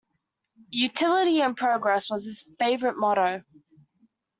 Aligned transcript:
"Utility 0.71 1.41
and 1.41 1.55
progress" 1.55 2.09
was 2.09 2.25
his 2.25 2.43
favourite 2.57 2.97
motto. 2.97 3.43